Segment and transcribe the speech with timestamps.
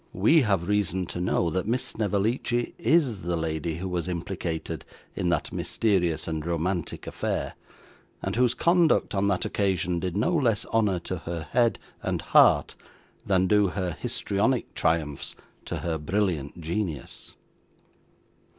[0.13, 4.83] We have reason to know that Miss Snevellicci IS the lady who was implicated
[5.15, 7.53] in that mysterious and romantic affair,
[8.19, 12.75] and whose conduct on that occasion did no less honour to her head and heart,
[13.27, 15.35] than do her histrionic triumphs
[15.65, 17.35] to her brilliant genius.